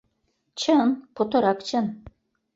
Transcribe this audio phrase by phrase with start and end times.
[0.59, 1.85] —Чын, путырак чын.